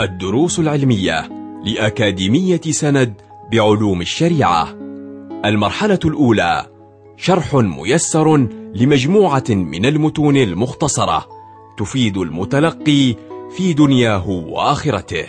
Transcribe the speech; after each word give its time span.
الدروس 0.00 0.58
العلمية 0.58 1.28
لأكاديمية 1.64 2.60
سند 2.60 3.20
بعلوم 3.52 4.00
الشريعة. 4.00 4.68
المرحلة 5.44 5.98
الأولى 6.04 6.66
شرح 7.16 7.54
ميسر 7.54 8.36
لمجموعة 8.74 9.44
من 9.48 9.86
المتون 9.86 10.36
المختصرة 10.36 11.28
تفيد 11.78 12.16
المتلقي 12.18 13.14
في 13.56 13.72
دنياه 13.72 14.28
وآخرته. 14.28 15.26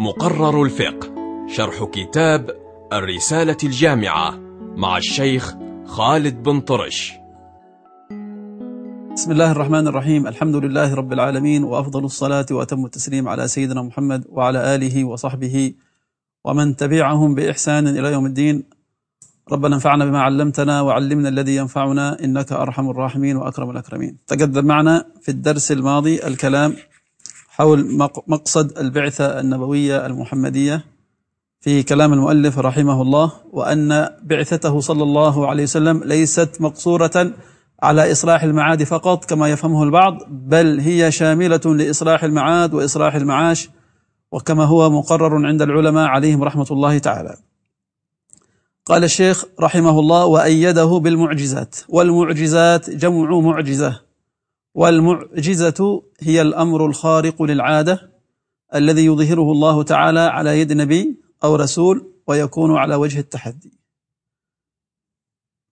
مقرر 0.00 0.62
الفقه 0.62 1.08
شرح 1.48 1.84
كتاب 1.84 2.50
الرسالة 2.92 3.56
الجامعة 3.64 4.38
مع 4.76 4.96
الشيخ 4.96 5.54
خالد 5.86 6.42
بن 6.42 6.60
طرش. 6.60 7.12
بسم 9.28 9.32
الله 9.34 9.52
الرحمن 9.52 9.88
الرحيم 9.88 10.26
الحمد 10.26 10.56
لله 10.56 10.94
رب 10.94 11.12
العالمين 11.12 11.64
وأفضل 11.64 12.04
الصلاة 12.04 12.46
وأتم 12.50 12.84
التسليم 12.84 13.28
على 13.28 13.48
سيدنا 13.48 13.82
محمد 13.82 14.24
وعلى 14.28 14.74
آله 14.74 15.04
وصحبه 15.04 15.74
ومن 16.44 16.76
تبعهم 16.76 17.34
بإحسان 17.34 17.88
إلى 17.88 18.12
يوم 18.12 18.26
الدين 18.26 18.64
ربنا 19.52 19.74
انفعنا 19.74 20.04
بما 20.04 20.20
علمتنا 20.20 20.80
وعلمنا 20.80 21.28
الذي 21.28 21.56
ينفعنا 21.56 22.24
إنك 22.24 22.52
أرحم 22.52 22.90
الراحمين 22.90 23.36
وأكرم 23.36 23.70
الأكرمين 23.70 24.16
تقدم 24.26 24.64
معنا 24.64 25.04
في 25.22 25.28
الدرس 25.28 25.72
الماضي 25.72 26.26
الكلام 26.26 26.76
حول 27.48 27.96
مقصد 28.26 28.78
البعثة 28.78 29.40
النبوية 29.40 30.06
المحمدية 30.06 30.84
في 31.60 31.82
كلام 31.82 32.12
المؤلف 32.12 32.58
رحمه 32.58 33.02
الله 33.02 33.32
وأن 33.52 34.08
بعثته 34.22 34.80
صلى 34.80 35.02
الله 35.02 35.48
عليه 35.48 35.62
وسلم 35.62 36.04
ليست 36.04 36.60
مقصورة 36.60 37.32
على 37.82 38.12
إصلاح 38.12 38.42
المعاد 38.42 38.82
فقط 38.82 39.24
كما 39.24 39.48
يفهمه 39.48 39.82
البعض 39.82 40.18
بل 40.28 40.80
هي 40.80 41.10
شاملة 41.12 41.60
لإصلاح 41.66 42.24
المعاد 42.24 42.74
وإصلاح 42.74 43.14
المعاش 43.14 43.68
وكما 44.32 44.64
هو 44.64 44.90
مقرر 44.90 45.46
عند 45.46 45.62
العلماء 45.62 46.06
عليهم 46.06 46.42
رحمة 46.42 46.66
الله 46.70 46.98
تعالى. 46.98 47.36
قال 48.86 49.04
الشيخ 49.04 49.44
رحمه 49.60 50.00
الله 50.00 50.24
وأيده 50.24 50.84
بالمعجزات. 50.84 51.76
والمعجزات 51.88 52.90
جمع 52.90 53.40
معجزة. 53.40 54.00
والمعجزة 54.74 56.02
هي 56.20 56.42
الأمر 56.42 56.86
الخارق 56.86 57.42
للعادة 57.42 58.10
الذي 58.74 59.04
يظهره 59.04 59.52
الله 59.52 59.82
تعالى 59.82 60.20
على 60.20 60.60
يد 60.60 60.72
نبي 60.72 61.20
أو 61.44 61.54
رسول 61.54 62.12
ويكون 62.26 62.76
على 62.76 62.94
وجه 62.94 63.20
التحدي. 63.20 63.72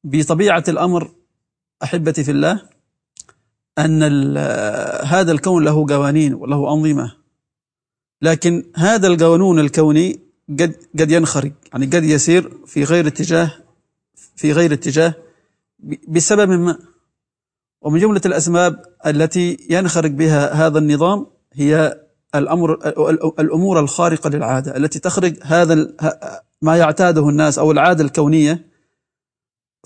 بطبيعة 0.04 0.64
الأمر 0.68 1.10
أحبتي 1.82 2.24
في 2.24 2.30
الله 2.30 2.62
أن 3.78 4.02
هذا 5.06 5.32
الكون 5.32 5.64
له 5.64 5.86
قوانين 5.88 6.34
وله 6.34 6.72
أنظمة. 6.72 7.12
لكن 8.22 8.64
هذا 8.76 9.06
القانون 9.06 9.58
الكوني 9.58 10.20
قد 10.50 10.76
قد 10.98 11.10
ينخرق 11.10 11.52
يعني 11.72 11.86
قد 11.86 12.04
يسير 12.04 12.52
في 12.66 12.84
غير 12.84 13.06
اتجاه 13.06 13.52
في 14.36 14.52
غير 14.52 14.72
اتجاه 14.72 15.14
بسبب 16.08 16.50
ما؟ 16.50 16.78
ومن 17.80 18.00
جملة 18.00 18.20
الأسباب 18.26 18.84
التي 19.06 19.66
ينخرق 19.70 20.10
بها 20.10 20.52
هذا 20.52 20.78
النظام 20.78 21.26
هي 21.52 22.00
الأمر 22.34 22.72
الأمور 23.38 23.80
الخارقة 23.80 24.30
للعادة 24.30 24.76
التي 24.76 24.98
تخرج 24.98 25.36
هذا 25.42 25.92
ما 26.62 26.76
يعتاده 26.76 27.28
الناس 27.28 27.58
أو 27.58 27.72
العادة 27.72 28.04
الكونية 28.04 28.66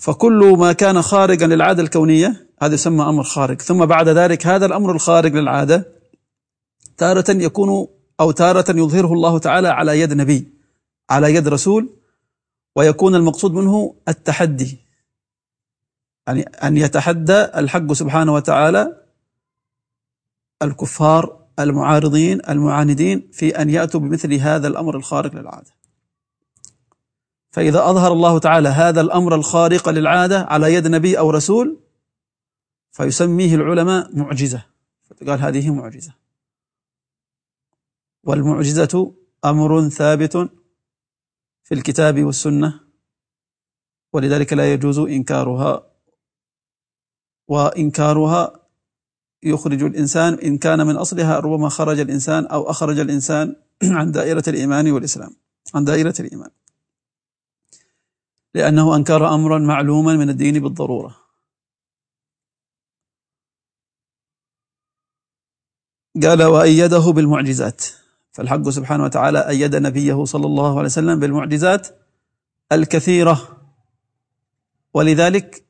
فكل 0.01 0.55
ما 0.59 0.73
كان 0.73 1.01
خارجا 1.01 1.47
للعادة 1.47 1.83
الكونية 1.83 2.47
هذا 2.61 2.73
يسمى 2.73 3.03
أمر 3.03 3.23
خارق 3.23 3.61
ثم 3.61 3.85
بعد 3.85 4.09
ذلك 4.09 4.47
هذا 4.47 4.65
الأمر 4.65 4.91
الخارق 4.91 5.31
للعادة 5.31 5.87
تارة 6.97 7.25
يكون 7.29 7.87
أو 8.19 8.31
تارة 8.31 8.65
يظهره 8.69 9.13
الله 9.13 9.37
تعالى 9.39 9.67
على 9.67 9.99
يد 9.99 10.13
نبي 10.13 10.47
على 11.09 11.35
يد 11.35 11.47
رسول 11.47 11.89
ويكون 12.75 13.15
المقصود 13.15 13.53
منه 13.53 13.95
التحدي. 14.07 14.77
يعني 16.27 16.41
أن 16.41 16.77
يتحدى 16.77 17.43
الحق 17.43 17.93
سبحانه 17.93 18.33
وتعالى 18.33 19.03
الكفار 20.61 21.45
المعارضين 21.59 22.41
المعاندين 22.49 23.29
في 23.33 23.61
أن 23.61 23.69
يأتوا 23.69 23.99
بمثل 23.99 24.33
هذا 24.33 24.67
الأمر 24.67 24.97
الخارق 24.97 25.35
للعادة. 25.35 25.80
فإذا 27.51 27.89
أظهر 27.89 28.13
الله 28.13 28.39
تعالى 28.39 28.69
هذا 28.69 29.01
الأمر 29.01 29.35
الخارق 29.35 29.89
للعادة 29.89 30.41
على 30.41 30.73
يد 30.73 30.87
نبي 30.87 31.19
أو 31.19 31.29
رسول 31.29 31.79
فيسميه 32.91 33.55
العلماء 33.55 34.17
معجزة. 34.17 34.65
قال 35.27 35.39
هذه 35.39 35.73
معجزة. 35.73 36.13
والمعجزة 38.23 39.13
أمر 39.45 39.89
ثابت 39.89 40.37
في 41.63 41.73
الكتاب 41.73 42.23
والسنة 42.23 42.79
ولذلك 44.13 44.53
لا 44.53 44.73
يجوز 44.73 44.99
إنكارها. 44.99 45.87
وإنكارها 47.47 48.59
يخرج 49.43 49.83
الإنسان 49.83 50.33
إن 50.33 50.57
كان 50.57 50.87
من 50.87 50.95
أصلها 50.95 51.39
ربما 51.39 51.69
خرج 51.69 51.99
الإنسان 51.99 52.45
أو 52.45 52.69
أخرج 52.69 52.99
الإنسان 52.99 53.55
عن 53.83 54.11
دائرة 54.11 54.43
الإيمان 54.47 54.91
والإسلام. 54.91 55.35
عن 55.75 55.83
دائرة 55.83 56.15
الإيمان. 56.19 56.49
لأنه 58.53 58.95
أنكر 58.95 59.35
أمرا 59.35 59.59
معلوما 59.59 60.15
من 60.15 60.29
الدين 60.29 60.59
بالضرورة. 60.59 61.15
قال 66.23 66.43
وأيده 66.43 67.11
بالمعجزات. 67.11 67.85
فالحق 68.31 68.69
سبحانه 68.69 69.03
وتعالى 69.03 69.47
أيد 69.47 69.75
نبيه 69.75 70.23
صلى 70.23 70.45
الله 70.45 70.71
عليه 70.77 70.85
وسلم 70.85 71.19
بالمعجزات 71.19 71.87
الكثيرة. 72.71 73.57
ولذلك 74.93 75.65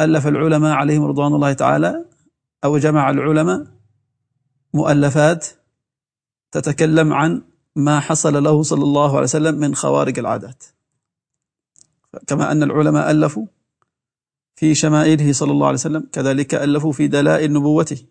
ألف 0.00 0.26
العلماء 0.26 0.72
عليهم 0.72 1.04
رضوان 1.04 1.34
الله 1.34 1.52
تعالى 1.52 2.04
أو 2.64 2.78
جمع 2.78 3.10
العلماء 3.10 3.66
مؤلفات 4.74 5.46
تتكلم 6.50 7.12
عن 7.12 7.42
ما 7.76 8.00
حصل 8.00 8.44
له 8.44 8.62
صلى 8.62 8.82
الله 8.82 9.10
عليه 9.10 9.22
وسلم 9.22 9.54
من 9.54 9.74
خوارق 9.74 10.18
العادات. 10.18 10.64
كما 12.26 12.52
أن 12.52 12.62
العلماء 12.62 13.10
ألفوا 13.10 13.46
في 14.54 14.74
شمائله 14.74 15.32
صلى 15.32 15.52
الله 15.52 15.66
عليه 15.66 15.78
وسلم 15.78 16.08
كذلك 16.12 16.54
ألفوا 16.54 16.92
في 16.92 17.08
دلائل 17.08 17.52
نبوته. 17.52 18.04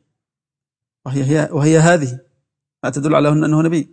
وهي, 1.06 1.24
هي 1.24 1.50
وهي 1.52 1.78
هذه 1.78 2.20
ما 2.84 2.90
تدل 2.90 3.16
على 3.16 3.30
أنه 3.30 3.62
نبي. 3.62 3.90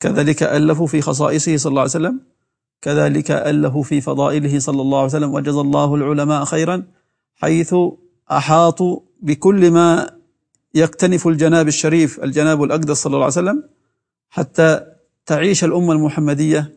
كذلك 0.00 0.42
ألفوا 0.42 0.86
في 0.86 1.00
خصائصه 1.00 1.56
صلى 1.56 1.70
الله 1.70 1.80
عليه 1.80 1.90
وسلم 1.90 2.20
كذلك 2.82 3.30
ألفوا 3.30 3.82
في 3.82 4.00
فضائله 4.00 4.58
صلى 4.58 4.82
الله 4.82 4.98
عليه 4.98 5.06
وسلم 5.08 5.34
وجزى 5.34 5.60
الله 5.60 5.94
العلماء 5.94 6.44
خيرا 6.44 6.82
حيث 7.34 7.74
أحاطوا 8.30 9.00
بكل 9.22 9.70
ما 9.70 10.10
يكتنف 10.74 11.26
الجناب 11.28 11.68
الشريف 11.68 12.24
الجناب 12.24 12.62
الأقدس 12.62 12.96
صلى 12.96 13.10
الله 13.14 13.24
عليه 13.24 13.32
وسلم 13.32 13.62
حتى 14.28 14.80
تعيش 15.26 15.64
الأمة 15.64 15.92
المحمدية 15.92 16.72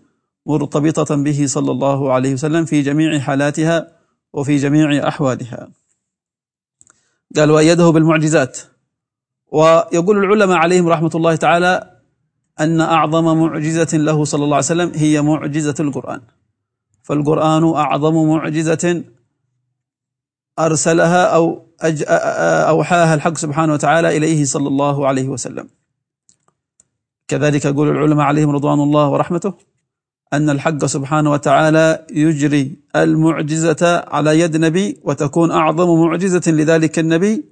مرتبطة 0.47 1.15
به 1.15 1.45
صلى 1.47 1.71
الله 1.71 2.13
عليه 2.13 2.33
وسلم 2.33 2.65
في 2.65 2.81
جميع 2.81 3.19
حالاتها 3.19 3.87
وفي 4.33 4.55
جميع 4.55 5.07
أحوالها. 5.07 5.67
قال 7.35 7.51
وأيده 7.51 7.89
بالمعجزات. 7.89 8.59
ويقول 9.51 10.17
العلماء 10.17 10.57
عليهم 10.57 10.87
رحمة 10.87 11.11
الله 11.15 11.35
تعالى 11.35 11.73
أن 12.59 12.81
أعظم 12.81 13.37
معجزة 13.37 13.97
له 13.97 14.25
صلى 14.25 14.43
الله 14.43 14.55
عليه 14.55 14.65
وسلم 14.65 14.91
هي 14.95 15.21
معجزة 15.21 15.75
القرآن. 15.79 16.21
فالقرآن 17.03 17.63
أعظم 17.63 18.29
معجزة 18.29 19.03
أرسلها 20.59 21.25
أو 21.25 21.67
أوحاها 22.73 23.13
الحق 23.13 23.37
سبحانه 23.37 23.73
وتعالى 23.73 24.17
إليه 24.17 24.45
صلى 24.45 24.67
الله 24.67 25.07
عليه 25.07 25.27
وسلم. 25.27 25.69
كذلك 27.27 27.65
يقول 27.65 27.89
العلماء 27.89 28.25
عليهم 28.25 28.49
رضوان 28.49 28.79
الله 28.79 29.09
ورحمته 29.09 29.53
أن 30.33 30.49
الحق 30.49 30.85
سبحانه 30.85 31.31
وتعالى 31.31 32.05
يجري 32.11 32.75
المعجزة 32.95 34.03
على 34.07 34.39
يد 34.39 34.57
نبي 34.57 34.97
وتكون 35.03 35.51
أعظم 35.51 35.99
معجزة 36.01 36.51
لذلك 36.51 36.99
النبي 36.99 37.45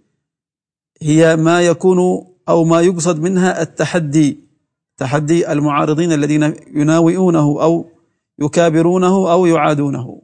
هي 1.01 1.35
ما 1.35 1.61
يكون 1.61 2.27
أو 2.49 2.63
ما 2.63 2.81
يقصد 2.81 3.21
منها 3.21 3.61
التحدي 3.61 4.45
تحدي 4.97 5.51
المعارضين 5.51 6.11
الذين 6.11 6.53
يناوئونه 6.67 7.61
أو 7.61 7.91
يكابرونه 8.39 9.31
أو 9.31 9.45
يعادونه. 9.45 10.21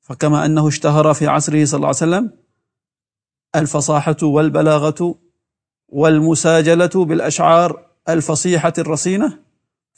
فكما 0.00 0.44
أنه 0.46 0.68
اشتهر 0.68 1.14
في 1.14 1.26
عصره 1.26 1.64
صلى 1.64 1.76
الله 1.76 1.86
عليه 1.86 1.96
وسلم 1.96 2.30
الفصاحة 3.56 4.16
والبلاغة 4.22 5.14
والمساجلة 5.88 7.04
بالأشعار 7.04 7.86
الفصيحة 8.08 8.72
الرصينة 8.78 9.38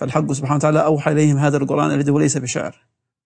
فالحق 0.00 0.32
سبحانه 0.32 0.56
وتعالى 0.56 0.85
أوحى 0.85 1.12
إليهم 1.12 1.38
هذا 1.38 1.56
القرآن 1.56 1.91
الذي 1.91 2.12
هو 2.12 2.19
ليس 2.19 2.37
بشعر 2.38 2.76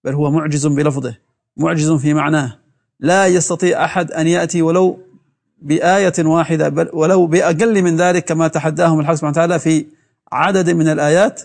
بل 0.04 0.14
هو 0.14 0.30
معجز 0.30 0.66
بلفظه 0.66 1.16
معجز 1.56 1.92
في 1.92 2.14
معناه. 2.14 2.58
لا 3.00 3.26
يستطيع 3.26 3.84
أحد 3.84 4.12
أن 4.12 4.26
يأتي 4.26 4.62
ولو 4.62 5.00
بآية 5.62 6.12
واحدة 6.18 6.68
بل 6.68 6.90
ولو 6.92 7.26
بأقل 7.26 7.82
من 7.82 7.96
ذلك 7.96 8.24
كما 8.24 8.48
تحداهم 8.48 9.00
الحق 9.00 9.14
سبحانه 9.14 9.30
وتعالى 9.30 9.58
في 9.58 9.86
عدد 10.32 10.70
من 10.70 10.88
الآيات. 10.88 11.42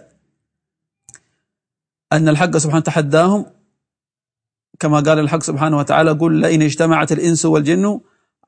أن 2.13 2.29
الحق 2.29 2.57
سبحانه 2.57 2.83
تحداهم 2.83 3.45
كما 4.79 4.99
قال 4.99 5.19
الحق 5.19 5.43
سبحانه 5.43 5.77
وتعالى 5.77 6.11
قل 6.11 6.33
لئن 6.33 6.61
اجتمعت 6.61 7.11
الإنس 7.11 7.45
والجن 7.45 7.99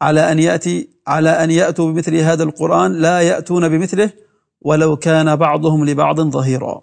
على 0.02 0.32
أن 0.32 0.40
يأتي 0.40 0.90
على 1.08 1.30
أن 1.30 1.52
يأتوا 1.52 1.92
بمثل 1.92 2.16
هذا 2.16 2.44
القرآن 2.44 2.94
لا 2.94 3.22
يأتون 3.22 3.70
بمثله. 3.70 4.12
ولو 4.62 4.96
كان 4.96 5.36
بعضهم 5.36 5.86
لبعض 5.86 6.22
ظهيرا. 6.22 6.82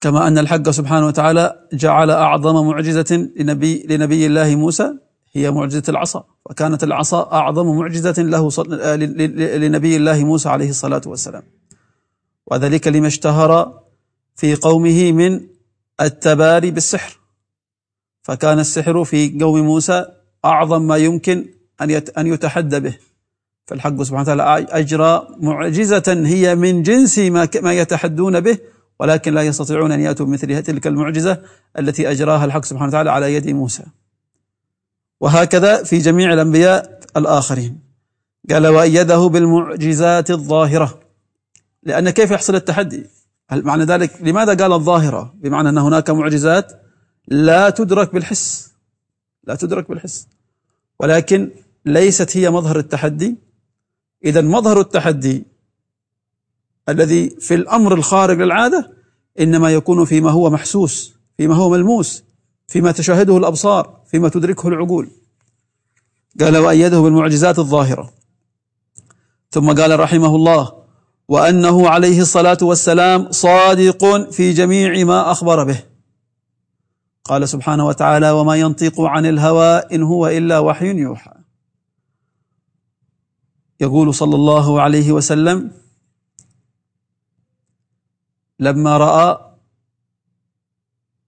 كما 0.00 0.26
أن 0.28 0.38
الحق 0.38 0.70
سبحانه 0.70 1.06
وتعالى 1.06 1.68
جعل 1.72 2.10
أعظم 2.10 2.66
معجزة 2.66 3.30
لنبي, 3.36 3.86
لنبي 3.88 4.26
الله 4.26 4.56
موسى 4.56 4.92
هي 5.32 5.50
معجزة 5.50 5.82
العصا. 5.88 6.24
وكانت 6.46 6.84
العصا 6.84 7.32
أعظم 7.32 7.76
معجزة 7.78 8.22
له 8.22 8.48
لنبي 9.56 9.96
الله 9.96 10.24
موسى 10.24 10.48
عليه 10.48 10.70
الصلاة 10.70 11.02
والسلام. 11.06 11.42
وذلك 12.46 12.88
لما 12.88 13.06
اشتهر 13.06 13.82
في 14.34 14.54
قومه 14.54 15.12
من 15.12 15.40
التباري 16.00 16.70
بالسحر. 16.70 17.18
فكان 18.22 18.58
السحر 18.58 19.04
في 19.04 19.38
قوم 19.40 19.60
موسى 19.60 20.06
أعظم 20.44 20.82
ما 20.82 20.96
يمكن 20.96 21.46
أن 22.18 22.26
يتحدى 22.26 22.80
به. 22.80 22.96
فالحق 23.66 24.02
سبحانه 24.02 24.22
وتعالى 24.22 24.66
أجرى 24.70 25.28
معجزة 25.40 26.22
هي 26.26 26.54
من 26.54 26.82
جنس 26.82 27.18
ما 27.18 27.48
ما 27.62 27.72
يتحدون 27.72 28.40
به 28.40 28.58
ولكن 29.00 29.34
لا 29.34 29.42
يستطيعون 29.42 29.92
أن 29.92 30.00
يأتوا 30.00 30.26
بمثل 30.26 30.62
تلك 30.62 30.86
المعجزة 30.86 31.42
التي 31.78 32.10
أجراها 32.10 32.44
الحق 32.44 32.64
سبحانه 32.64 32.88
وتعالى 32.88 33.10
على 33.10 33.34
يد 33.34 33.48
موسى. 33.48 33.82
وهكذا 35.20 35.82
في 35.82 35.98
جميع 35.98 36.32
الأنبياء 36.32 37.00
الآخرين. 37.16 37.80
قال 38.50 38.66
وأيده 38.66 39.26
بالمعجزات 39.26 40.30
الظاهرة. 40.30 41.00
لأن 41.82 42.10
كيف 42.10 42.30
يحصل 42.30 42.54
التحدي؟ 42.54 43.06
هل 43.48 43.62
معنى 43.62 43.84
ذلك 43.84 44.22
لماذا 44.22 44.54
قال 44.54 44.72
الظاهرة؟ 44.72 45.34
بمعنى 45.34 45.68
أن 45.68 45.78
هناك 45.78 46.10
معجزات 46.10 46.72
لا 47.28 47.70
تدرك 47.70 48.14
بالحس. 48.14 48.72
لا 49.44 49.54
تدرك 49.54 49.88
بالحس. 49.88 50.28
ولكن 51.00 51.50
ليست 51.84 52.36
هي 52.36 52.50
مظهر 52.50 52.78
التحدي. 52.78 53.45
إذا 54.24 54.40
مظهر 54.40 54.80
التحدي 54.80 55.46
الذي 56.88 57.30
في 57.30 57.54
الأمر 57.54 57.94
الخارج 57.94 58.40
للعادة 58.40 58.92
إنما 59.40 59.70
يكون 59.70 60.04
فيما 60.04 60.30
هو 60.30 60.50
محسوس 60.50 61.14
فيما 61.36 61.54
هو 61.54 61.70
ملموس 61.70 62.24
فيما 62.68 62.92
تشاهده 62.92 63.36
الأبصار 63.36 64.00
فيما 64.06 64.28
تدركه 64.28 64.68
العقول. 64.68 65.10
قال 66.40 66.56
وأيده 66.56 67.00
بالمعجزات 67.00 67.58
الظاهرة. 67.58 68.12
ثم 69.50 69.72
قال 69.72 70.00
رحمه 70.00 70.36
الله 70.36 70.72
وأنه 71.28 71.88
عليه 71.88 72.20
الصلاة 72.20 72.58
والسلام 72.62 73.30
صادق 73.30 74.30
في 74.30 74.52
جميع 74.52 75.04
ما 75.04 75.30
أخبر 75.30 75.64
به. 75.64 75.82
قال 77.24 77.48
سبحانه 77.48 77.86
وتعالى 77.86 78.30
وما 78.30 78.56
ينطق 78.56 79.00
عن 79.00 79.26
الهوى 79.26 79.76
إن 79.76 80.02
هو 80.02 80.28
إلا 80.28 80.58
وحي 80.58 80.86
يوحى. 80.86 81.35
يقول 83.80 84.14
صلى 84.14 84.34
الله 84.34 84.80
عليه 84.80 85.12
وسلم 85.12 85.72
لما 88.58 88.98
رأى 88.98 89.56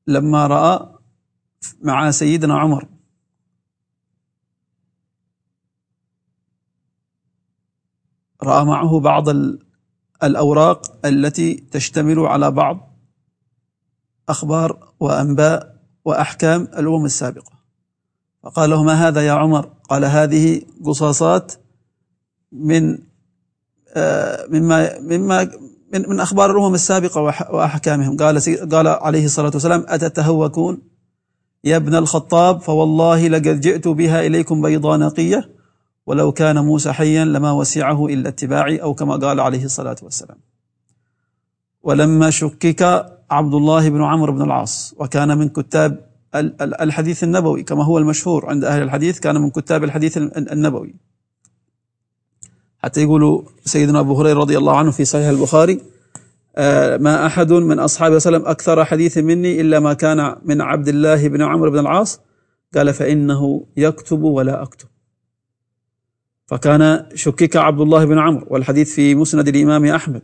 لما 0.06 0.46
رأى 0.46 0.98
مع 1.82 2.10
سيدنا 2.10 2.58
عمر. 2.58 2.88
رأى 8.42 8.64
معه 8.64 9.00
بعض 9.00 9.24
الأوراق 10.22 11.06
التي 11.06 11.54
تشتمل 11.54 12.18
على 12.18 12.50
بعض 12.50 12.98
أخبار 14.28 14.92
وأنباء 15.00 15.82
وأحكام 16.04 16.62
الأمم 16.62 17.04
السابقة. 17.04 17.52
فقال 18.42 18.70
له 18.70 18.82
ما 18.84 19.08
هذا 19.08 19.26
يا 19.26 19.32
عمر؟ 19.32 19.66
قال 19.66 20.04
هذه 20.04 20.62
قصاصات 20.84 21.54
من 22.52 22.98
آه، 23.96 24.46
مما 24.50 25.00
مما 25.00 25.44
من, 25.94 26.08
من 26.08 26.20
أخبار 26.20 26.50
الأمم 26.50 26.74
السابقة 26.74 27.20
وأحكامهم. 27.54 28.16
قال 28.16 28.38
قال 28.72 28.88
عليه 28.88 29.24
الصلاة 29.24 29.50
والسلام 29.54 29.84
أتتهوكون؟ 29.88 30.82
يا 31.64 31.76
ابن 31.76 31.94
الخطاب 31.94 32.60
فوالله 32.60 33.28
لقد 33.28 33.60
جئت 33.60 33.88
بها 33.88 34.26
إليكم 34.26 34.62
بيضاء 34.62 34.98
نقية 34.98 35.50
ولو 36.06 36.32
كان 36.32 36.58
موسى 36.58 36.92
حيا 36.92 37.24
لما 37.24 37.52
وسعه 37.52 38.06
إلا 38.06 38.28
اتباعي 38.28 38.82
أو 38.82 38.94
كما 38.94 39.16
قال 39.16 39.40
عليه 39.40 39.64
الصلاة 39.64 39.96
والسلام. 40.02 40.38
ولما 41.82 42.30
شكك 42.30 42.82
عبد 43.30 43.54
الله 43.54 43.88
بن 43.88 44.02
عمرو 44.02 44.32
بن 44.32 44.42
العاص 44.42 44.94
وكان 44.98 45.38
من 45.38 45.48
كتاب 45.48 46.08
الحديث 46.60 47.24
النبوي 47.24 47.62
كما 47.62 47.84
هو 47.84 47.98
المشهور 47.98 48.46
عند 48.46 48.64
أهل 48.64 48.82
الحديث 48.82 49.18
كان 49.18 49.40
من 49.40 49.50
كتاب 49.50 49.84
الحديث 49.84 50.16
النبوي. 50.36 50.94
حتى 52.78 53.02
يقولوا 53.02 53.42
سيدنا 53.64 54.00
أبو 54.00 54.20
هريرة 54.20 54.38
رضي 54.38 54.58
الله 54.58 54.76
عنه 54.76 54.90
في 54.90 55.04
صحيح 55.04 55.28
البخاري 55.28 55.80
آه، 56.56 56.96
ما 56.96 57.26
أحد 57.26 57.52
من 57.52 57.78
أصحابه 57.78 58.16
وسلم 58.16 58.46
أكثر 58.46 58.84
حديث 58.84 59.18
مني 59.18 59.60
إلا 59.60 59.80
ما 59.80 59.92
كان 59.92 60.36
من 60.44 60.60
عبد 60.60 60.88
الله 60.88 61.28
بن 61.28 61.42
عمرو 61.42 61.70
بن 61.70 61.78
العاص 61.78 62.20
قال 62.74 62.94
فإنه 62.94 63.66
يكتب 63.76 64.22
ولا 64.22 64.62
أكتب. 64.62 64.88
فكان 66.46 67.06
شكك 67.14 67.56
عبد 67.56 67.80
الله 67.80 68.04
بن 68.04 68.18
عمرو 68.18 68.46
والحديث 68.50 68.94
في 68.94 69.14
مسند 69.14 69.48
الإمام 69.48 69.84
أحمد 69.84 70.22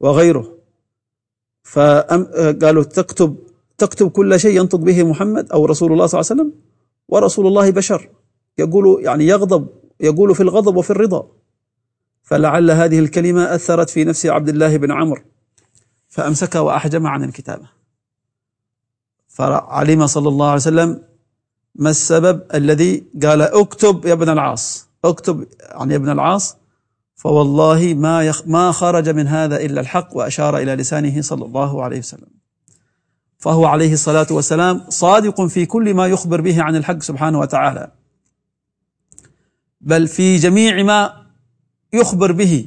وغيره. 0.00 0.56
فقالوا 1.62 2.82
تكتب 2.82 3.36
تكتب 3.78 4.10
كل 4.10 4.40
شيء 4.40 4.60
ينطق 4.60 4.78
به 4.78 5.02
محمد 5.02 5.52
أو 5.52 5.66
رسول 5.66 5.92
الله 5.92 6.06
صلى 6.06 6.20
الله 6.20 6.30
عليه 6.30 6.42
وسلم 6.42 6.60
ورسول 7.08 7.46
الله 7.46 7.70
بشر. 7.70 8.08
يقول 8.58 9.04
يعني 9.04 9.26
يغضب 9.26 9.66
يقول 10.00 10.34
في 10.34 10.42
الغضب 10.42 10.76
وفي 10.76 10.90
الرضا. 10.90 11.35
فلعل 12.26 12.70
هذه 12.70 12.98
الكلمة 12.98 13.54
أثرت 13.54 13.90
في 13.90 14.04
نفس 14.04 14.26
عبد 14.26 14.48
الله 14.48 14.76
بن 14.76 14.92
عمرو 14.92 15.22
فأمسك 16.08 16.54
وأحجم 16.54 17.06
عن 17.06 17.24
الكتابة. 17.24 17.68
فعلم 19.28 20.06
صلى 20.06 20.28
الله 20.28 20.46
عليه 20.46 20.56
وسلم 20.56 21.02
ما 21.74 21.90
السبب 21.90 22.42
الذي 22.54 23.04
قال 23.22 23.42
اكتب 23.42 24.06
يا 24.06 24.12
ابن 24.12 24.28
العاص 24.28 24.88
اكتب 25.04 25.46
عن 25.70 25.92
ابن 25.92 26.08
العاص 26.10 26.56
فوالله 27.14 27.94
ما 27.94 28.22
يخ 28.22 28.42
ما 28.46 28.72
خرج 28.72 29.08
من 29.08 29.26
هذا 29.26 29.56
إلا 29.56 29.80
الحق 29.80 30.16
وأشار 30.16 30.58
إلى 30.58 30.74
لسانه 30.74 31.22
صلى 31.22 31.44
الله 31.44 31.84
عليه 31.84 31.98
وسلم. 31.98 32.28
فهو 33.38 33.66
عليه 33.66 33.92
الصلاة 33.92 34.26
والسلام 34.30 34.84
صادق 34.88 35.46
في 35.46 35.66
كل 35.66 35.94
ما 35.94 36.06
يخبر 36.06 36.40
به 36.40 36.62
عن 36.62 36.76
الحق 36.76 37.02
سبحانه 37.02 37.38
وتعالى. 37.38 37.92
بل 39.80 40.08
في 40.08 40.36
جميع 40.36 40.82
ما 40.82 41.25
يخبر 41.96 42.32
به. 42.32 42.66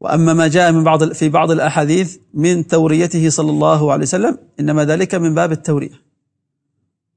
وأما 0.00 0.32
ما 0.32 0.48
جاء 0.48 0.72
من 0.72 0.84
بعض 0.84 1.12
في 1.12 1.28
بعض 1.28 1.50
الأحاديث 1.50 2.16
من 2.34 2.66
توريته 2.66 3.30
صلى 3.30 3.50
الله 3.50 3.92
عليه 3.92 4.02
وسلم 4.02 4.38
إنما 4.60 4.84
ذلك 4.84 5.14
من 5.14 5.34
باب 5.34 5.52
التورية. 5.52 6.02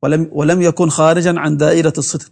ولم 0.01 0.29
ولم 0.31 0.61
يكن 0.61 0.89
خارجا 0.89 1.39
عن 1.39 1.57
دائرة 1.57 1.93
الصدق 1.97 2.31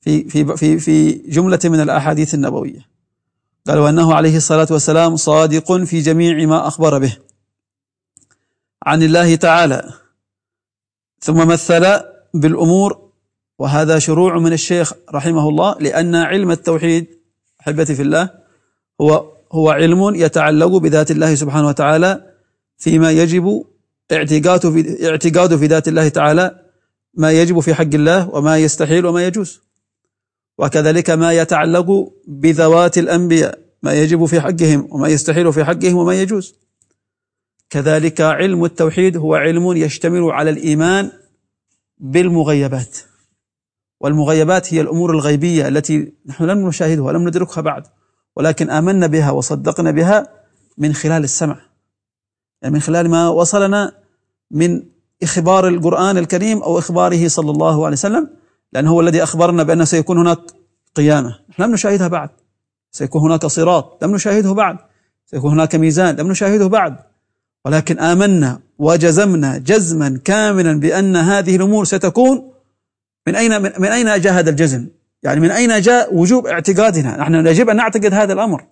في 0.00 0.28
في 0.28 0.56
في 0.56 0.78
في 0.78 1.12
جملة 1.12 1.58
من 1.64 1.80
الأحاديث 1.80 2.34
النبوية. 2.34 2.86
قال 3.66 3.78
وأنه 3.78 4.14
عليه 4.14 4.36
الصلاة 4.36 4.68
والسلام 4.70 5.16
صادق 5.16 5.72
في 5.72 6.00
جميع 6.00 6.46
ما 6.46 6.66
أخبر 6.66 6.98
به. 6.98 7.16
عن 8.82 9.02
الله 9.02 9.36
تعالى. 9.36 9.92
ثم 11.20 11.48
مثل 11.48 12.00
بالأمور 12.34 13.09
وهذا 13.60 13.98
شروع 13.98 14.38
من 14.38 14.52
الشيخ 14.52 14.92
رحمه 15.14 15.48
الله 15.48 15.76
لأن 15.80 16.14
علم 16.14 16.50
التوحيد 16.50 17.06
أحبتي 17.60 17.94
في 17.94 18.02
الله 18.02 18.30
هو 19.00 19.32
هو 19.52 19.70
علم 19.70 20.14
يتعلق 20.14 20.76
بذات 20.76 21.10
الله 21.10 21.34
سبحانه 21.34 21.68
وتعالى 21.68 22.32
فيما 22.78 23.10
يجب 23.10 23.64
اعتقاده 24.12 24.70
في 24.70 25.08
اعتقاده 25.10 25.56
في 25.56 25.66
ذات 25.66 25.88
الله 25.88 26.08
تعالى 26.08 26.60
ما 27.14 27.32
يجب 27.32 27.60
في 27.60 27.74
حق 27.74 27.94
الله 27.94 28.30
وما 28.30 28.58
يستحيل 28.58 29.06
وما 29.06 29.26
يجوز. 29.26 29.60
وكذلك 30.58 31.10
ما 31.10 31.32
يتعلق 31.32 32.12
بذوات 32.28 32.98
الأنبياء 32.98 33.58
ما 33.82 33.92
يجب 33.92 34.24
في 34.24 34.40
حقهم 34.40 34.88
وما 34.90 35.08
يستحيل 35.08 35.52
في 35.52 35.64
حقهم 35.64 35.96
وما 35.96 36.14
يجوز. 36.22 36.54
كذلك 37.70 38.20
علم 38.20 38.64
التوحيد 38.64 39.16
هو 39.16 39.34
علم 39.34 39.72
يشتمل 39.76 40.22
على 40.30 40.50
الإيمان 40.50 41.10
بالمغيبات. 41.98 43.09
والمغيبات 44.00 44.74
هي 44.74 44.80
الأمور 44.80 45.10
الغيبية 45.10 45.68
التي 45.68 46.12
نحن 46.26 46.44
لم 46.44 46.68
نشاهدها 46.68 47.04
ولم 47.04 47.28
ندركها 47.28 47.60
بعد 47.60 47.86
ولكن 48.36 48.70
آمنا 48.70 49.06
بها 49.06 49.30
وصدقنا 49.30 49.90
بها 49.90 50.26
من 50.78 50.92
خلال 50.92 51.24
السمع. 51.24 51.60
يعني 52.62 52.74
من 52.74 52.80
خلال 52.80 53.08
ما 53.10 53.28
وصلنا 53.28 53.92
من 54.50 54.82
إخبار 55.22 55.68
القرآن 55.68 56.18
الكريم 56.18 56.62
أو 56.62 56.78
إخباره 56.78 57.28
صلى 57.28 57.50
الله 57.50 57.84
عليه 57.84 57.96
وسلم 57.96 58.30
لأنه 58.72 58.90
هو 58.90 59.00
الذي 59.00 59.22
أخبرنا 59.22 59.62
بأنه 59.62 59.84
سيكون 59.84 60.18
هناك 60.18 60.38
قيامة. 60.94 61.38
نحن 61.50 61.62
لم 61.62 61.72
نشاهدها 61.72 62.08
بعد. 62.08 62.30
سيكون 62.90 63.22
هناك 63.22 63.46
صراط 63.46 64.04
لم 64.04 64.14
نشاهده 64.14 64.52
بعد. 64.52 64.76
سيكون 65.26 65.52
هناك 65.52 65.74
ميزان 65.74 66.16
لم 66.16 66.28
نشاهده 66.28 66.66
بعد. 66.66 66.96
ولكن 67.64 67.98
آمنا 67.98 68.60
وجزمنا 68.78 69.58
جزما 69.58 70.20
كاملا 70.24 70.80
بأن 70.80 71.16
هذه 71.16 71.56
الأمور 71.56 71.84
ستكون 71.84 72.52
من 73.26 73.36
أين 73.36 73.62
من 73.62 73.84
أين 73.84 74.20
جاء 74.20 74.32
هذا 74.32 74.50
الجزم؟ 74.50 74.88
يعني 75.22 75.40
من 75.40 75.50
أين 75.50 75.80
جاء 75.80 76.14
وجوب 76.14 76.46
اعتقادنا؟ 76.46 77.16
نحن 77.16 77.46
يجب 77.46 77.70
أن 77.70 77.76
نعتقد 77.76 78.14
هذا 78.14 78.32
الأمر 78.32 78.64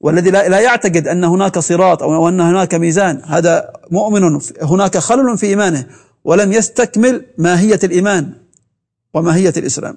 والذي 0.00 0.30
لا 0.30 0.60
يعتقد 0.60 1.08
أن 1.08 1.24
هناك 1.24 1.58
صراط 1.58 2.02
أو 2.02 2.28
أن 2.28 2.40
هناك 2.40 2.74
ميزان 2.74 3.22
هذا 3.24 3.72
مؤمن 3.90 4.40
هناك 4.62 4.98
خلل 4.98 5.38
في 5.38 5.46
إيمانه 5.46 5.86
ولم 6.24 6.52
يستكمل 6.52 7.26
ماهية 7.38 7.80
الإيمان 7.84 8.32
وماهية 9.14 9.52
الإسلام 9.56 9.96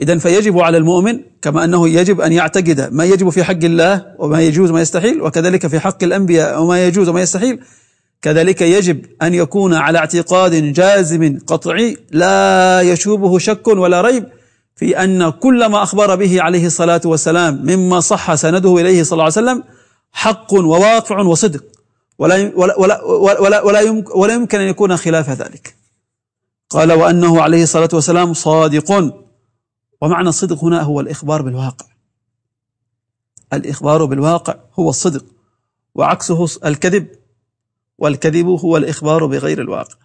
إذا 0.00 0.18
فيجب 0.18 0.58
على 0.58 0.76
المؤمن 0.76 1.20
كما 1.42 1.64
أنه 1.64 1.88
يجب 1.88 2.20
أن 2.20 2.32
يعتقد 2.32 2.88
ما 2.92 3.04
يجب 3.04 3.28
في 3.28 3.44
حق 3.44 3.64
الله 3.64 4.14
وما 4.18 4.40
يجوز 4.40 4.70
وما 4.70 4.80
يستحيل 4.80 5.22
وكذلك 5.22 5.66
في 5.66 5.80
حق 5.80 6.04
الأنبياء 6.04 6.62
وما 6.62 6.86
يجوز 6.86 7.08
وما 7.08 7.20
يستحيل 7.20 7.60
كذلك 8.22 8.62
يجب 8.62 9.06
أن 9.22 9.34
يكون 9.34 9.74
على 9.74 9.98
اعتقاد 9.98 10.72
جازم 10.72 11.38
قطعي 11.46 11.96
لا 12.10 12.80
يشوبه 12.80 13.38
شك 13.38 13.68
ولا 13.68 14.00
ريب 14.00 14.26
في 14.76 15.04
أن 15.04 15.30
كل 15.30 15.66
ما 15.66 15.82
أخبر 15.82 16.14
به 16.14 16.42
عليه 16.42 16.66
الصلاة 16.66 17.00
والسلام 17.04 17.62
مما 17.62 18.00
صح 18.00 18.34
سنده 18.34 18.76
إليه 18.76 19.02
صلى 19.02 19.12
الله 19.12 19.24
عليه 19.24 19.32
وسلم 19.32 19.64
حق 20.12 20.52
وواقع 20.52 21.20
وصدق. 21.20 21.64
ولا 22.18 22.52
ولا 22.56 22.78
ولا 22.78 23.04
ولا, 23.40 23.62
ولا, 23.62 23.80
يمكن, 23.80 24.12
ولا 24.14 24.34
يمكن 24.34 24.60
أن 24.60 24.68
يكون 24.68 24.96
خلاف 24.96 25.30
ذلك. 25.30 25.76
قال 26.70 26.92
وأنه 26.92 27.42
عليه 27.42 27.62
الصلاة 27.62 27.88
والسلام 27.92 28.34
صادق. 28.34 29.14
ومعنى 30.00 30.28
الصدق 30.28 30.64
هنا 30.64 30.82
هو 30.82 31.00
الإخبار 31.00 31.42
بالواقع. 31.42 31.86
الإخبار 33.52 34.04
بالواقع 34.04 34.54
هو 34.78 34.90
الصدق. 34.90 35.24
وعكسه 35.94 36.46
الكذب 36.64 37.06
والكذب 38.00 38.46
هو 38.46 38.76
الإخبار 38.76 39.26
بغير 39.26 39.60
الواقع. 39.60 39.96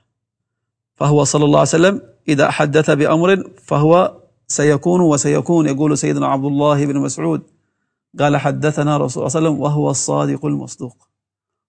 فهو 0.95 1.23
صلى 1.23 1.45
الله 1.45 1.59
عليه 1.59 1.69
وسلم 1.69 2.01
إذا 2.27 2.51
حدث 2.51 2.91
بأمر 2.91 3.43
فهو 3.63 4.17
سيكون 4.47 5.01
وسيكون. 5.01 5.67
يقول 5.67 5.97
سيدنا 5.97 6.27
عبد 6.27 6.45
الله 6.45 6.85
بن 6.85 6.97
مسعود 6.97 7.41
قال 8.19 8.37
حدثنا 8.37 8.97
رسول 8.97 9.23
الله 9.23 9.29
صلى 9.29 9.39
الله 9.39 9.49
عليه 9.49 9.49
وسلم 9.49 9.61
وهو 9.61 9.89
الصادق 9.89 10.45
المصدوق. 10.45 11.07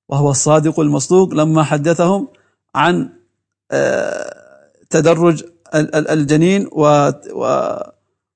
وهو 0.08 0.30
الصادق 0.30 0.80
المصدوق 0.80 1.34
لما 1.34 1.62
حدثهم 1.62 2.28
عن 2.74 3.10
آه، 3.70 4.36
تدرج 4.90 5.44
الجنين 5.94 6.68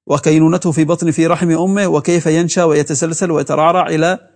وكينونته 0.06 0.72
في 0.72 0.84
بطن 0.84 1.10
في 1.10 1.26
رحم 1.26 1.50
أمه 1.50 1.86
وكيف 1.86 2.26
ينشأ 2.26 2.64
ويتسلسل 2.64 3.30
ويترعرع 3.30 3.86
إلى 3.86 4.29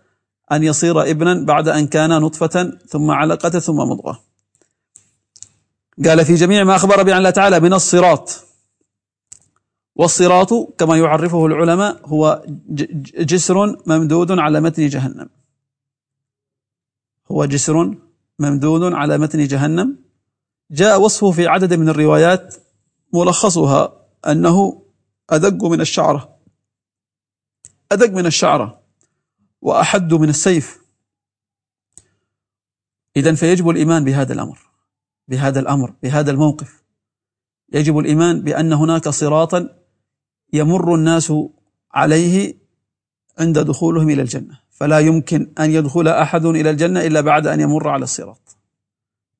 أن 0.56 0.62
يصير 0.62 1.10
ابنا 1.10 1.44
بعد 1.44 1.68
أن 1.68 1.86
كان 1.86 2.10
نطفة 2.10 2.78
ثم 2.88 3.10
علقة 3.10 3.58
ثم 3.58 3.76
مضغة. 3.76 4.20
قال 6.04 6.24
في 6.24 6.34
جميع 6.34 6.64
ما 6.64 6.76
أخبر 6.76 7.02
به 7.02 7.18
الله 7.18 7.30
تعالى 7.30 7.60
من 7.60 7.72
الصراط 7.72 8.44
والصراط 9.96 10.52
كما 10.78 10.96
يعرفه 10.96 11.46
العلماء 11.46 12.00
هو 12.06 12.44
جسر 13.30 13.76
ممدود 13.86 14.30
على 14.32 14.60
متن 14.60 14.88
جهنم. 14.88 15.28
هو 17.30 17.44
جسر 17.44 17.94
ممدود 18.38 18.92
على 18.92 19.18
متن 19.18 19.46
جهنم 19.46 19.96
جاء 20.70 21.00
وصفه 21.00 21.30
في 21.30 21.46
عدد 21.46 21.74
من 21.74 21.88
الروايات 21.88 22.54
ملخصها 23.12 23.92
أنه 24.26 24.82
أدق 25.30 25.64
من 25.64 25.80
الشعرة 25.80 26.36
أدق 27.92 28.10
من 28.10 28.26
الشعرة 28.26 28.83
وأحد 29.64 30.14
من 30.14 30.28
السيف. 30.28 30.84
إذا 33.16 33.34
فيجب 33.34 33.68
الإيمان 33.68 34.04
بهذا 34.04 34.32
الأمر 34.32 34.58
بهذا 35.28 35.60
الأمر 35.60 35.94
بهذا 36.02 36.30
الموقف. 36.30 36.82
يجب 37.72 37.98
الإيمان 37.98 38.42
بأن 38.42 38.72
هناك 38.72 39.08
صراطا 39.08 39.68
يمر 40.52 40.94
الناس 40.94 41.32
عليه 41.92 42.54
عند 43.38 43.58
دخولهم 43.58 44.10
إلى 44.10 44.22
الجنة. 44.22 44.58
فلا 44.70 44.98
يمكن 44.98 45.52
أن 45.60 45.70
يدخل 45.70 46.08
أحد 46.08 46.44
إلى 46.44 46.70
الجنة 46.70 47.00
إلا 47.00 47.20
بعد 47.20 47.46
أن 47.46 47.60
يمر 47.60 47.88
على 47.88 48.04
الصراط. 48.04 48.56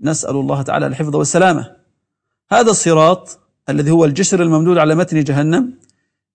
نسأل 0.01 0.37
الله 0.37 0.63
تعالى 0.63 0.87
الحفظ 0.87 1.17
والسلامة. 1.17 1.77
هذا 2.51 2.71
الصراط 2.71 3.39
الذي 3.69 3.91
هو 3.91 4.05
الجسر 4.05 4.43
الممدود 4.43 4.79
على 4.79 4.95
متن 4.95 5.25
جهنم 5.25 5.79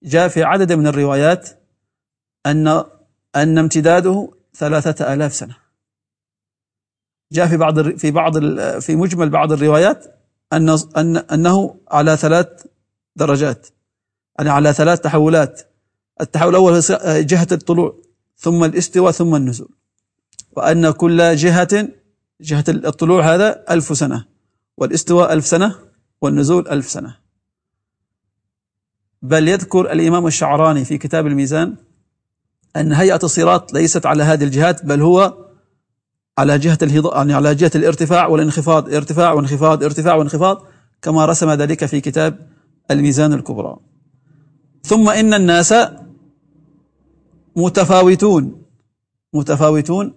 جاء 0.04 0.28
في 0.28 0.44
عدد 0.44 0.74
من 0.74 0.88
الروايات 0.88 1.50
أن 2.46 2.84
أن 3.36 3.58
امتداده 3.58 4.32
ثلاثة 4.56 5.14
آلاف 5.14 5.34
سنة. 5.34 5.56
جاء 7.32 7.48
في 7.48 7.58
بعض 7.58 7.90
في 7.90 8.12
بعض 8.12 8.38
في 8.80 8.96
مجمل 8.96 9.30
بعض 9.30 9.52
الروايات 9.52 10.06
أن 10.54 10.70
أن 10.98 11.18
أنه 11.18 11.76
على 11.92 12.18
ثلاث 12.18 12.66
درجات. 13.16 13.68
يعني 14.38 14.50
على 14.50 14.74
ثلاث 14.74 15.02
تحولات. 15.02 15.62
التحول 16.22 16.50
الأول 16.50 16.82
جهة 17.26 17.48
الطلوع 17.52 18.02
ثم 18.38 18.64
الاستواء 18.64 19.12
ثم 19.12 19.36
النزول. 19.36 19.70
وأن 20.52 20.92
كل 20.92 21.36
جهة 21.36 21.88
جهة 22.42 22.64
الطلوع 22.70 23.36
هذا 23.36 23.66
ألف 23.70 23.98
سنة 23.98 24.26
والاستواء 24.78 25.34
ألف 25.34 25.46
سنة 25.46 25.76
والنزول 26.22 26.68
ألف 26.68 26.90
سنة. 26.90 27.18
بل 29.22 29.48
يذكر 29.48 29.92
الإمام 29.92 30.28
الشعراني 30.28 30.86
في 30.86 30.98
كتاب 30.98 31.28
الميزان 31.28 31.76
أن 32.80 32.94
هيئة 32.94 33.20
الصراط 33.24 33.74
ليست 33.74 34.06
على 34.06 34.24
هذه 34.24 34.44
الجهات 34.44 34.86
بل 34.86 35.02
هو 35.02 35.38
على 36.38 36.58
جهة 36.58 36.78
الهضاء 36.82 37.18
يعني 37.18 37.34
على 37.34 37.56
جهة 37.56 37.72
الارتفاع 37.76 38.28
والانخفاض 38.28 38.94
ارتفاع 38.94 39.34
وانخفاض 39.34 39.84
ارتفاع 39.84 40.16
وانخفاض 40.16 40.66
كما 41.02 41.26
رسم 41.26 41.52
ذلك 41.52 41.86
في 41.86 42.02
كتاب 42.02 42.50
الميزان 42.92 43.34
الكبرى. 43.34 43.78
ثم 44.84 45.10
إن 45.10 45.34
الناس 45.34 45.74
متفاوتون 47.56 48.62
متفاوتون 49.34 50.14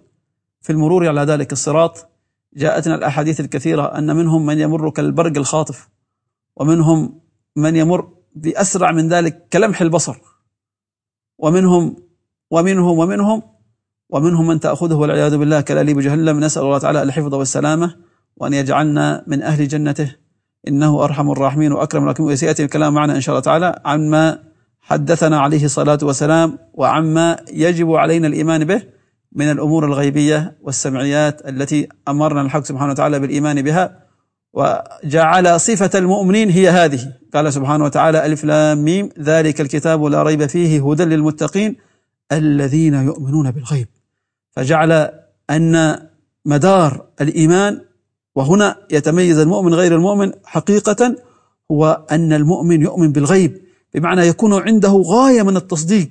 في 0.61 0.69
المرور 0.69 1.07
على 1.07 1.21
ذلك 1.21 1.51
الصراط. 1.51 2.09
جاءتنا 2.55 2.95
الأحاديث 2.95 3.39
الكثيرة 3.39 3.97
أن 3.97 4.15
منهم 4.15 4.45
من 4.45 4.59
يمر 4.59 4.89
كالبرق 4.89 5.37
الخاطف 5.37 5.89
ومنهم 6.55 7.19
من 7.55 7.75
يمر 7.75 8.13
بأسرع 8.35 8.91
من 8.91 9.09
ذلك 9.09 9.47
كلمح 9.53 9.81
البصر 9.81 10.17
ومنهم 11.37 11.95
ومنهم 12.53 12.95
ومنهم 12.99 13.39
ومنهم 14.13 14.47
من 14.47 14.59
تأخذه 14.59 14.95
والعياذ 14.95 15.37
بالله 15.37 15.61
كلاليب 15.61 15.99
جهنم. 15.99 16.39
نسأل 16.39 16.63
الله 16.63 16.77
تعالى 16.77 17.03
الحفظ 17.03 17.33
والسلامة 17.35 17.95
وأن 18.37 18.53
يجعلنا 18.53 19.23
من 19.27 19.39
أهل 19.41 19.67
جنته. 19.67 20.15
إنه 20.67 21.03
أرحم 21.03 21.31
الراحمين 21.31 21.71
وأكرم 21.71 22.03
الراحمين. 22.03 22.31
وسيأتي 22.31 22.63
الكلام 22.63 22.93
معنا 22.93 23.15
إن 23.15 23.21
شاء 23.21 23.33
الله 23.33 23.43
تعالى 23.49 23.69
عما 23.85 24.39
حدثنا 24.81 25.39
عليه 25.39 25.65
الصلاة 25.65 25.97
والسلام 26.03 26.59
وعما 26.73 27.37
يجب 27.53 27.91
علينا 27.91 28.27
الإيمان 28.27 28.65
به 28.65 28.81
من 29.31 29.51
الأمور 29.51 29.85
الغيبية 29.85 30.57
والسمعيات 30.61 31.49
التي 31.49 31.87
أمرنا 32.07 32.41
الحق 32.41 32.63
سبحانه 32.63 32.91
وتعالى 32.91 33.19
بالإيمان 33.19 33.61
بها. 33.61 33.85
وجعل 34.53 35.59
صفة 35.59 35.99
المؤمنين 35.99 36.49
هي 36.49 36.69
هذه. 36.69 37.13
قال 37.33 37.53
سبحانه 37.53 37.83
وتعالى 37.83 38.25
ألف 38.25 38.43
لام 38.43 38.77
ميم. 38.83 39.09
ذلك 39.19 39.61
الكتاب 39.61 40.03
لا 40.03 40.23
ريب 40.23 40.45
فيه 40.45 40.71
هدى 40.89 41.05
للمتقين. 41.05 41.75
الذين 42.31 42.93
يؤمنون 42.93 43.51
بالغيب. 43.51 43.87
فجعل 44.51 45.09
أن 45.49 45.99
مدار 46.45 47.05
الإيمان 47.21 47.81
وهنا 48.35 48.77
يتميز 48.91 49.37
المؤمن 49.37 49.73
غير 49.73 49.95
المؤمن 49.95 50.31
حقيقة 50.45 51.15
هو 51.71 52.05
أن 52.11 52.33
المؤمن 52.33 52.81
يؤمن 52.81 53.11
بالغيب. 53.11 53.61
بمعنى 53.93 54.21
يكون 54.21 54.53
عنده 54.53 55.03
غاية 55.05 55.41
من 55.41 55.57
التصديق. 55.57 56.09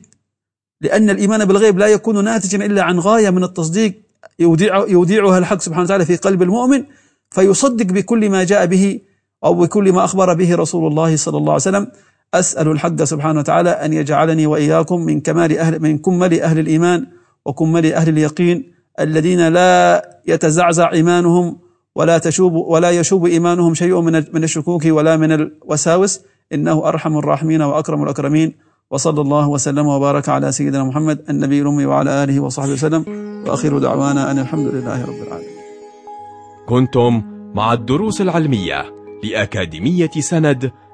لأن 0.81 1.11
الإيمان 1.11 1.45
بالغيب 1.45 1.78
لا 1.78 1.87
يكون 1.87 2.25
ناتجا 2.25 2.66
إلا 2.66 2.83
عن 2.83 2.99
غاية 2.99 3.31
من 3.31 3.45
التصديق 3.45 4.02
يوديع 4.38 4.87
يوديعها 4.88 5.38
الحق 5.38 5.61
سبحانه 5.61 5.85
وتعالى 5.85 6.04
في 6.04 6.16
قلب 6.16 6.42
المؤمن 6.42 6.85
فيصدق 7.31 7.87
بكل 7.87 8.31
ما 8.31 8.45
جاء 8.45 8.66
به 8.66 9.00
أو 9.45 9.54
بكل 9.54 9.92
ما 9.92 10.04
أخبر 10.04 10.35
به 10.35 10.54
رسول 10.54 10.87
الله 10.87 11.16
صلى 11.16 11.38
الله 11.38 11.52
عليه 11.52 11.62
وسلم. 11.62 11.87
أسأل 12.35 12.69
الحق 12.69 13.03
سبحانه 13.03 13.39
وتعالى 13.39 13.71
أن 13.71 13.93
يجعلني 13.93 14.47
وإياكم 14.47 15.01
من 15.01 15.21
كمال 15.21 15.59
أهل 15.59 15.83
من 15.83 15.99
كمل 15.99 16.41
أهل 16.41 16.59
الإيمان 16.59 17.07
وكمل 17.47 17.93
أهل 17.93 18.09
اليقين 18.09 18.73
الذين 19.01 19.49
لا 19.49 20.03
يتزعزع 20.27 20.93
إيمانهم 20.93 21.59
ولا 21.95 22.19
تشوب 22.19 22.53
ولا 22.53 22.91
يشوب 22.91 23.27
إيمانهم 23.27 23.75
شيء 23.75 24.01
من 24.01 24.25
من 24.33 24.45
الشكوك 24.45 24.85
ولا 24.87 25.17
من 25.17 25.33
الوساوس. 25.33 26.21
إنه 26.53 26.89
أرحم 26.89 27.19
الراحمين 27.19 27.62
وأكرم 27.62 28.03
الأكرمين. 28.03 28.55
وصلى 28.91 29.21
الله 29.21 29.49
وسلم 29.49 29.87
وبارك 29.87 30.29
على 30.29 30.53
سيدنا 30.53 30.85
محمد 30.85 31.19
النبي 31.31 31.62
الأمي 31.62 31.87
وعلى 31.87 32.25
آله 32.25 32.41
وصحبه 32.41 32.73
وسلم. 32.73 33.05
وأخير 33.47 33.79
دعوانا 33.79 34.31
أن 34.31 34.39
الحمد 34.39 34.67
لله 34.67 35.03
رب 35.03 35.23
العالمين. 35.27 35.57
كنتم 36.69 37.23
مع 37.55 37.73
الدروس 37.73 38.21
العلمية 38.21 38.85
لأكاديمية 39.25 40.11
سند 40.21 40.71